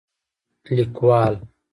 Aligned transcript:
لیکوال: 0.75 1.33